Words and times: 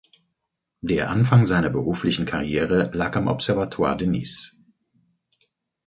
Der 0.81 1.11
Anfang 1.11 1.45
seiner 1.45 1.69
beruflichen 1.69 2.25
Karriere 2.25 2.89
lag 2.91 3.15
am 3.15 3.27
Observatoire 3.27 3.97
de 3.97 4.07
Nice. 4.07 4.59